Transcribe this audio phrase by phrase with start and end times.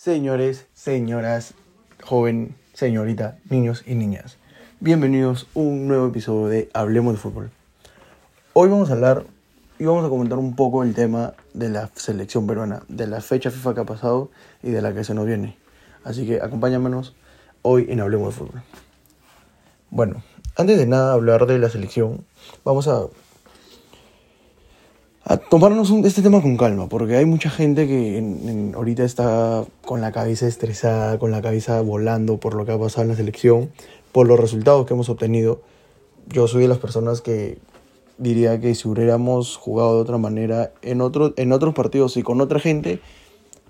[0.00, 1.54] Señores, señoras,
[2.04, 4.36] joven, señorita, niños y niñas,
[4.78, 7.50] bienvenidos a un nuevo episodio de Hablemos de Fútbol.
[8.52, 9.24] Hoy vamos a hablar
[9.76, 13.50] y vamos a comentar un poco el tema de la selección peruana, de la fecha
[13.50, 14.30] FIFA que ha pasado
[14.62, 15.58] y de la que se nos viene.
[16.04, 17.16] Así que acompáñanos
[17.62, 18.62] hoy en Hablemos de Fútbol.
[19.90, 20.22] Bueno,
[20.54, 22.24] antes de nada hablar de la selección,
[22.64, 23.02] vamos a,
[25.30, 29.04] a tomarnos un- este tema con calma, porque hay mucha gente que en- en- ahorita
[29.04, 33.08] está con la cabeza estresada, con la cabeza volando por lo que ha pasado en
[33.08, 33.70] la selección,
[34.12, 35.60] por los resultados que hemos obtenido.
[36.28, 37.58] Yo soy de las personas que
[38.16, 42.40] diría que si hubiéramos jugado de otra manera en, otro, en otros partidos y con
[42.40, 43.00] otra gente,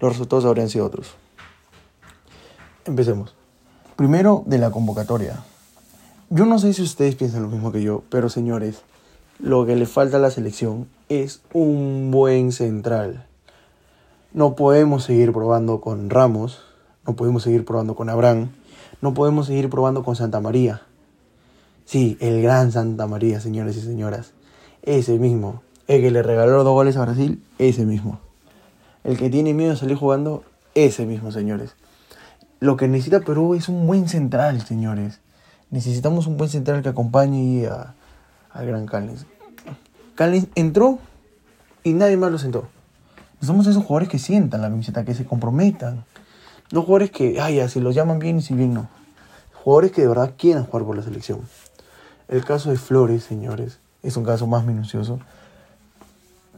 [0.00, 1.08] los resultados habrían sido otros.
[2.84, 3.34] Empecemos.
[3.96, 5.44] Primero de la convocatoria.
[6.30, 8.82] Yo no sé si ustedes piensan lo mismo que yo, pero señores,
[9.38, 13.26] lo que le falta a la selección es un buen central.
[14.32, 16.60] No podemos seguir probando con Ramos,
[17.06, 18.50] no podemos seguir probando con Abraham,
[19.00, 20.82] no podemos seguir probando con Santa María.
[21.84, 24.32] Sí, el gran Santa María, señores y señoras.
[24.82, 25.62] Ese mismo.
[25.86, 28.20] El que le regaló dos goles a Brasil, ese mismo.
[29.04, 30.42] El que tiene miedo de salir jugando,
[30.74, 31.76] ese mismo, señores.
[32.60, 35.20] Lo que necesita Perú es un buen central, señores.
[35.70, 37.94] Necesitamos un buen central que acompañe a,
[38.52, 39.26] al gran Callens.
[40.14, 40.98] Callens entró
[41.84, 42.68] y nadie más lo sentó.
[43.40, 46.04] Somos esos jugadores que sientan la camiseta, que se comprometan.
[46.72, 48.88] No jugadores que, ay, ya, si los llaman bien y si bien no.
[49.54, 51.40] Jugadores que de verdad quieran jugar por la selección.
[52.26, 55.20] El caso de Flores, señores, es un caso más minucioso.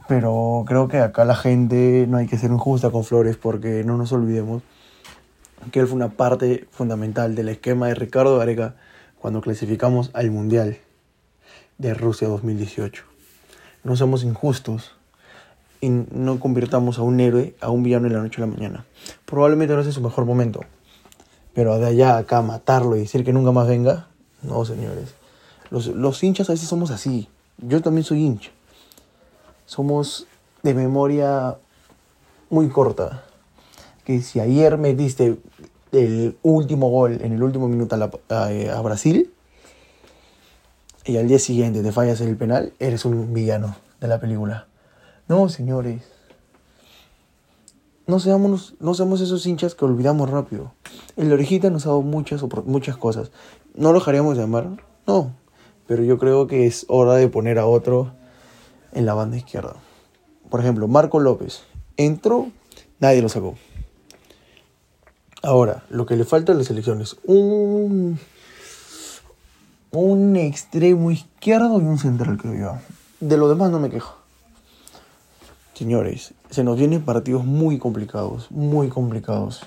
[0.07, 3.95] Pero creo que acá la gente no hay que ser injusta con Flores porque no
[3.95, 4.63] nos olvidemos
[5.71, 8.73] que él fue una parte fundamental del esquema de Ricardo Gareca
[9.19, 10.79] cuando clasificamos al Mundial
[11.81, 13.03] de Rusia 2018.
[13.83, 14.91] No somos injustos
[15.81, 18.85] y no convirtamos a un héroe a un villano en la noche a la mañana.
[19.25, 20.61] Probablemente no sea su mejor momento,
[21.55, 24.07] pero de allá a acá matarlo y decir que nunca más venga,
[24.43, 25.15] no, señores.
[25.71, 27.27] Los, los hinchas a veces somos así.
[27.57, 28.51] Yo también soy hincha.
[29.65, 30.27] Somos
[30.61, 31.57] de memoria
[32.51, 33.23] muy corta.
[34.05, 35.39] Que si ayer metiste
[35.91, 39.30] el último gol en el último minuto a Brasil
[41.05, 44.67] y al día siguiente te fallas el penal, eres un villano de la película.
[45.27, 46.01] No, señores.
[48.07, 50.73] No seamos, no seamos esos hinchas que olvidamos rápido.
[51.15, 53.31] El orejita nos ha dado muchas, muchas cosas.
[53.73, 54.69] ¿No lo dejaríamos de amar?
[55.07, 55.33] No.
[55.87, 58.11] Pero yo creo que es hora de poner a otro
[58.91, 59.75] en la banda izquierda.
[60.49, 61.63] Por ejemplo, Marco López.
[61.97, 62.49] Entró,
[62.99, 63.55] nadie lo sacó.
[65.43, 68.19] Ahora, lo que le falta a la selección es un,
[69.91, 72.77] un extremo izquierdo y un central, creo yo.
[73.19, 74.15] De lo demás no me quejo.
[75.73, 79.63] Señores, se nos vienen partidos muy complicados, muy complicados.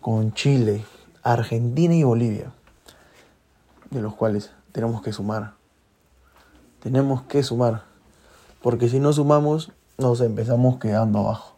[0.00, 0.84] Con Chile,
[1.22, 2.52] Argentina y Bolivia.
[3.90, 5.52] De los cuales tenemos que sumar.
[6.82, 7.84] Tenemos que sumar.
[8.62, 11.56] Porque si no sumamos, nos empezamos quedando abajo.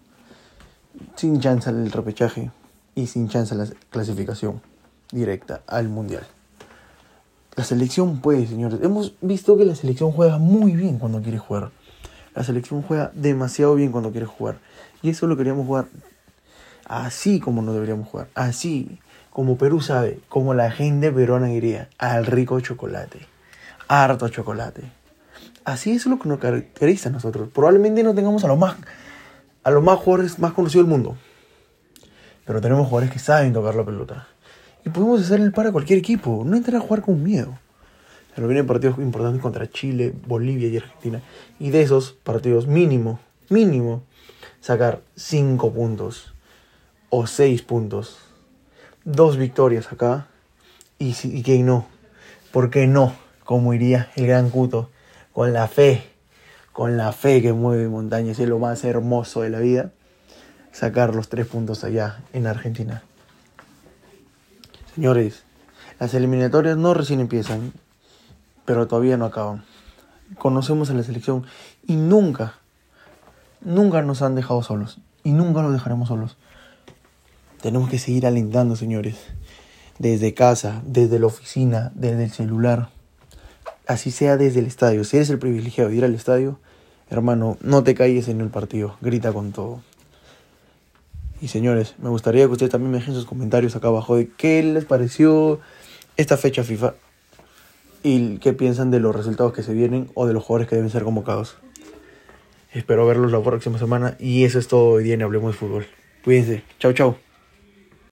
[1.15, 2.51] Sin chance el repechaje
[2.95, 4.61] y sin chance la clasificación
[5.13, 6.27] directa al mundial.
[7.57, 8.79] La selección puede, señores.
[8.83, 11.71] Hemos visto que la selección juega muy bien cuando quiere jugar.
[12.35, 14.59] La selección juega demasiado bien cuando quiere jugar.
[15.03, 15.87] Y eso lo queríamos jugar
[16.87, 18.29] así como no deberíamos jugar.
[18.35, 18.99] Así
[19.31, 23.27] como Perú sabe, como la gente peruana diría, al rico chocolate.
[23.89, 24.83] Harto chocolate.
[25.65, 27.49] Así es lo que nos caracteriza a nosotros.
[27.53, 28.77] Probablemente no tengamos a los más,
[29.63, 31.17] a los más jugadores más conocidos del mundo.
[32.45, 34.29] Pero tenemos jugadores que saben tocar la pelota.
[34.87, 36.45] Y podemos hacer el para a cualquier equipo.
[36.47, 37.59] No entrar a jugar con miedo.
[38.37, 41.21] Pero vienen partidos importantes contra Chile, Bolivia y Argentina.
[41.59, 44.05] Y de esos partidos, mínimo, mínimo,
[44.61, 46.35] sacar 5 puntos
[47.11, 48.19] o 6 puntos.
[49.05, 50.29] Dos victorias acá.
[51.01, 51.87] Y, si- y que no.
[52.53, 53.13] ¿Por qué no?
[53.45, 54.91] Como iría el gran Cuto.
[55.33, 56.05] Con la fe.
[56.73, 58.39] Con la fe que mueve montañas.
[58.39, 59.91] Es lo más hermoso de la vida.
[60.71, 63.03] Sacar los tres puntos allá en Argentina.
[64.97, 65.43] Señores,
[66.01, 67.75] las eliminatorias no recién empiezan,
[68.65, 69.63] pero todavía no acaban.
[70.39, 71.45] Conocemos a la selección
[71.87, 72.55] y nunca,
[73.61, 76.39] nunca nos han dejado solos y nunca los dejaremos solos.
[77.61, 79.17] Tenemos que seguir alentando, señores,
[79.99, 82.89] desde casa, desde la oficina, desde el celular,
[83.87, 85.05] así sea desde el estadio.
[85.05, 86.59] Si eres el privilegiado de ir al estadio,
[87.11, 89.83] hermano, no te calles en el partido, grita con todo.
[91.41, 94.63] Y señores, me gustaría que ustedes también me dejen sus comentarios acá abajo de qué
[94.63, 95.61] les pareció
[96.17, 96.95] esta fecha FIFA
[98.03, 100.91] y qué piensan de los resultados que se vienen o de los jugadores que deben
[100.91, 101.57] ser convocados.
[102.73, 105.87] Espero verlos la próxima semana y eso es todo hoy día en Hablemos de Fútbol.
[106.25, 106.63] Cuídense.
[106.79, 107.26] Chau, chau.